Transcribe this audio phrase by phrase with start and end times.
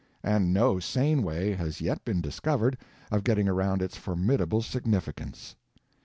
[0.23, 2.75] And no sane way has yet been discovered
[3.11, 5.55] of getting around its formidable significance.